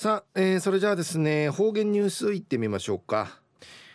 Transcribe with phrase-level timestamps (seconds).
[0.00, 3.42] さあ、えー、それじゃあですね方言ニュースいってみましょうか、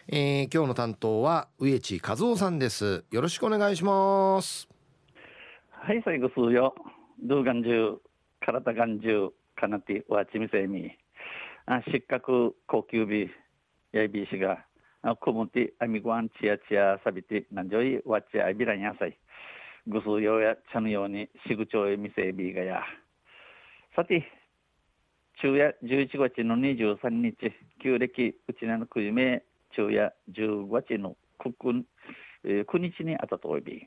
[0.07, 3.03] えー、今日の担当は植地和夫さんです。
[3.09, 4.69] よろしくお願いします。
[5.71, 6.75] はい最後数よ
[7.23, 7.95] ドゥーガンジュ
[8.39, 10.91] 体ガンジュカナティワチミセミ
[11.65, 13.31] あ失格高級日
[13.91, 14.63] やいびしが
[15.01, 19.17] あコムティアミゴアンチヤチヤサビティなんじょいワチアイビランヤサイ
[19.87, 22.81] ぐすようや茶のようにしぐちょえみせびがや。
[23.95, 24.34] さて
[25.41, 27.51] 昼夜11月の23日、
[27.83, 31.83] 旧暦うちなのくじめ、昼夜15月の9、
[32.63, 33.85] 9日にあたとおび、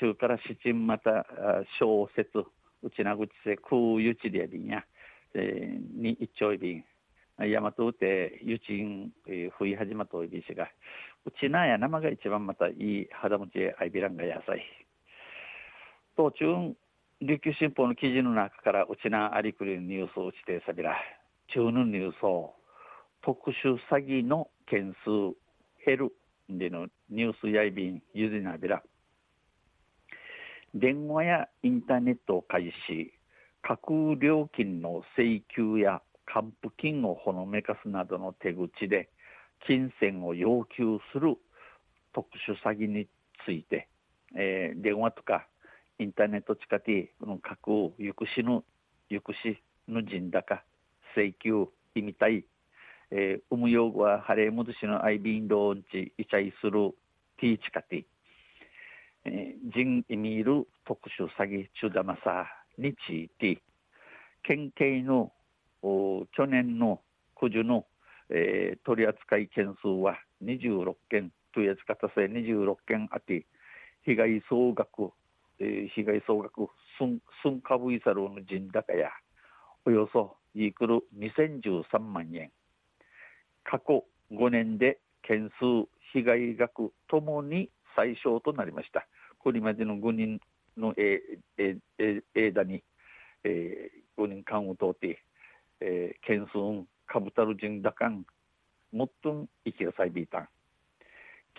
[0.00, 1.26] 中から七また
[1.78, 2.38] 小説、
[2.82, 4.84] うちなぐちせ空ゆちりやびんや、
[5.34, 6.84] えー、に一丁いびん、
[7.38, 10.70] 大和うてゆちん、えー、ふい始まとおびしが、
[11.26, 14.62] うちなや生が一番またいい肌持ちへあいびらんがやさい。
[16.16, 16.74] 途中
[17.26, 20.94] 琉球新報の記事の中からうちなありくりのニュースを指定さびら
[21.54, 22.52] 中のニュースを
[23.24, 25.34] 特殊詐欺の件数
[25.86, 26.12] 減る
[26.50, 28.82] でのニュースやいびんゆずなびら。
[30.74, 33.10] 電話やインターネットを開始。
[33.62, 39.08] 架空料金の請求や還付金をほのめかすなどの手口で
[39.66, 41.38] 金銭を要求する
[42.12, 43.08] 特殊詐欺に
[43.46, 43.88] ついて、
[44.36, 45.46] えー、電話とか
[45.98, 48.62] インターネット近くの核を行くしぬ
[49.10, 50.64] 行くしぬ人だか
[51.16, 52.44] 請求意味たい、
[53.10, 56.92] えー、うむ用語はハレームズしのアイビンドーンチイチャイする
[57.38, 58.04] ティーチカティ、
[59.26, 62.46] えー、人意味いる特殊詐欺中玉さ
[62.78, 63.60] について。
[64.44, 65.32] 県警の
[65.82, 67.00] 去年の
[67.34, 67.86] 九十の、
[68.28, 73.46] えー、取扱件数は26件というやつ方せ26件あって
[74.04, 75.12] 被害総額
[75.60, 79.10] えー、被害総額すんすんかぶいさるの人高や
[79.84, 82.50] およそイークル2013万円。
[83.64, 89.06] 過去5年で件数被害額ともに最小となりました。
[89.38, 90.40] これまでの5人
[90.76, 90.94] の
[92.34, 92.82] 枝に、
[93.44, 95.22] えー、5人間を通って、
[95.80, 98.24] えー、件数かぶたる人高ん
[98.92, 100.48] もっとん生きるサイビータン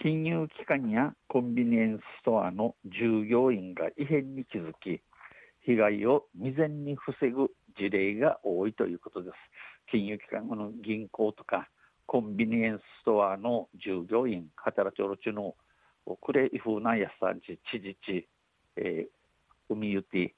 [0.01, 5.01] 金融機関やコンビニエンスストアの従業員が異変に気づき
[5.65, 9.33] 被害を未然に防ぐ事例が多いということです。
[9.91, 11.69] 金融機関の銀行とか
[12.07, 15.55] コンビニエンスストアの従業員働きおろちの
[16.21, 18.27] クレイフなやさんちちじち、
[18.75, 20.35] えー、海ゆて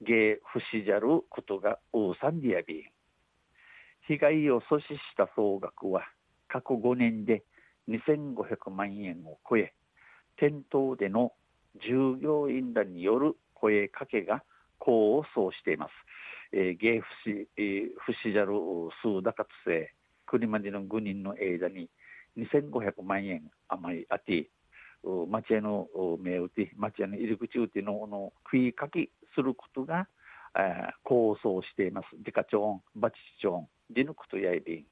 [0.00, 2.84] 芸不死じゃることが大さんでやび。
[4.06, 6.02] 被害を阻止した総額は
[6.48, 7.44] 過去5年で
[7.88, 9.72] 2500万円を超え
[10.36, 11.32] 店頭での
[11.82, 14.42] 従業員らによる声かけが
[14.80, 15.90] 功を奏しています。
[16.52, 18.52] えー、芸不死、えー、不死じゃる
[19.02, 19.94] 数高津生
[20.26, 21.88] 国までの5人の間に
[22.36, 24.48] 2500万円余りあて
[25.28, 25.88] 町への
[26.20, 30.06] 目打ち町への入り口打ちのの食いかきすることが
[31.04, 32.06] 構想しています。
[32.22, 34.84] デカチョン、バチチョン、ディヌクトヤイビン。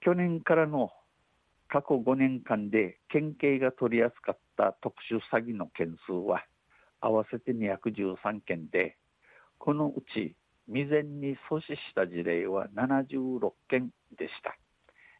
[0.00, 0.90] 去年からの
[1.70, 6.44] 過去5年間で県警が取り扱った特殊詐欺の件数は
[7.00, 8.96] 合わせて213件で
[9.58, 10.34] このうち
[10.66, 14.56] 未然に阻止した事例は76件でした、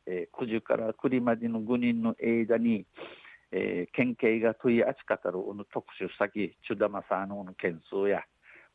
[0.06, 2.84] えー、九十から栗までの5人の間に、
[3.53, 5.39] えー、県警が取り扱ったる
[5.72, 8.22] 特殊詐欺チュダマサーノの件数や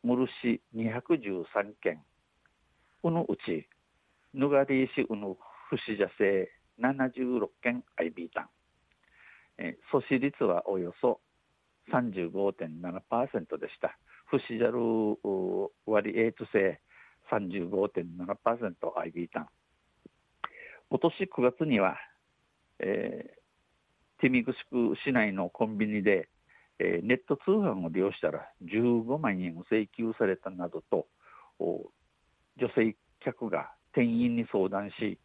[0.03, 2.01] ムルシ213件。
[3.01, 3.67] このうち
[4.33, 5.37] ヌガリーシウの
[5.69, 6.49] 不死者性
[6.81, 8.49] 76件 IB 単、
[9.57, 11.21] えー、阻止率はおよそ
[11.91, 13.97] 35.7%でした。
[14.27, 14.79] 不死者る
[15.85, 16.81] 割合と性
[17.31, 19.47] 35.7%IB 単。
[20.89, 21.97] 今年9月には、
[22.79, 26.29] えー、ティミグシク市内のコンビニで、
[26.79, 31.07] えー、ネット通販を利用したら15万円を請求されたなどと
[31.59, 35.19] 女性客が店員に相談し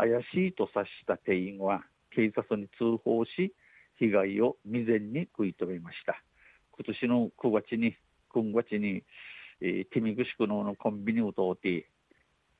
[0.00, 3.52] 怪しいと察した店員は警察に通報し
[3.98, 6.22] 被害を未然に食い止めました。
[6.72, 7.94] 今年の9月に
[8.34, 9.04] 9月に、
[9.60, 11.90] えー、ティミグシクのコンビニを通って、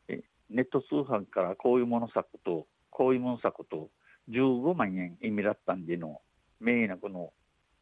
[0.08, 3.88] え、ネット通販からこういうもの作とこういうもの作と
[4.28, 6.20] 15万円意味だったんでの
[6.60, 7.32] 名なの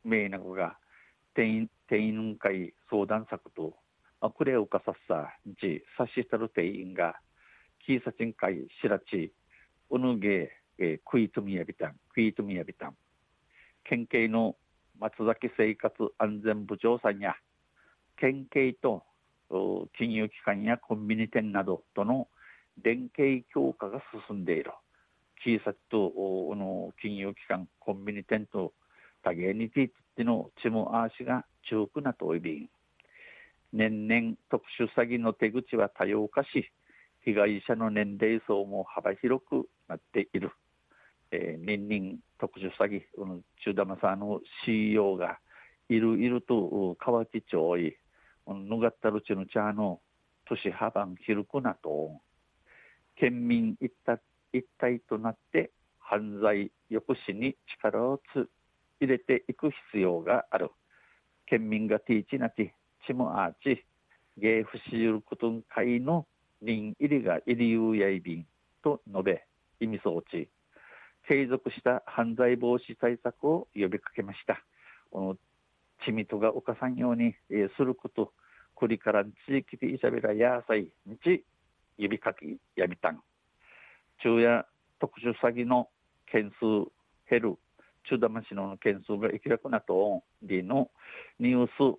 [0.04, 0.78] 名なが
[1.34, 3.74] 店員店員会相談作と
[4.20, 7.16] あくれをかさっさち察したる店員が
[7.84, 9.32] 警察員会しらち
[9.96, 12.96] ぬげ、えクイトミヤビタン、クイトミヤビタン。
[13.84, 14.56] 県警の
[14.98, 17.34] 松崎生活安全部長さんや、
[18.16, 19.04] 県警と
[19.96, 22.28] 金融機関やコンビニ店などとの
[22.82, 24.72] 連携強化が進んでいる。
[25.44, 26.12] 小さと
[26.56, 28.74] の金融機関、コンビニ店と
[29.22, 32.68] 多芸についてのチムアーシが中くなといびん。
[33.72, 36.70] 年々特殊詐欺の手口は多様化し、
[37.24, 40.50] 被害者の年齢層も幅広くなっている。
[41.30, 45.38] えー、年々特殊詐欺、うん中玉さんの CEO が
[45.88, 47.96] いるいると川木町い、
[48.46, 50.00] ぬがったるちの茶の
[50.46, 52.20] 都市幅広くなと、
[53.16, 54.20] 県民一体
[54.52, 58.48] 一体となって犯罪抑止に力をつ
[59.00, 60.70] 入れていく必要がある。
[61.46, 62.70] 県民がティーチナティ、
[63.06, 63.84] チムアーチ、
[64.36, 66.26] ゲーフシユルクトン会の
[66.62, 68.46] 人入りが入りゆうやいびん
[68.82, 69.44] と述べ、
[69.80, 70.48] 意味装置、
[71.28, 74.62] 継続した犯罪防止対策を呼びかけました。
[75.10, 75.36] この
[76.04, 78.32] ちみとが犯さんように、え、すること、
[78.74, 81.44] これから地域でいしゃべらやさい、日、
[81.96, 83.20] 指かきやびたん。
[84.20, 84.66] 昼夜
[85.00, 85.88] 特殊詐欺の
[86.26, 86.90] 件数
[87.28, 87.58] 減る、
[88.08, 90.90] 中玉市の件数がいきらくなと、りの
[91.38, 91.98] ニュース、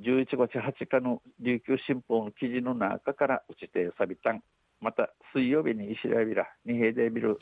[0.00, 4.42] 11月8日の琉球新報の記事の中から打ちてさびたん。
[4.80, 7.38] また水曜日に石田ビラ、二平でビル。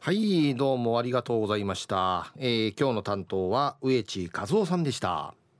[0.00, 5.32] はいどうもありがとうございました、えー、今日の担当は植地和夫さんでした